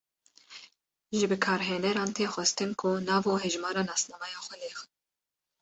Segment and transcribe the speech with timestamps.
[1.17, 4.89] Ji bikarhêneran tê xwestin ku nav û hejmara nasnameya xwe lêxin.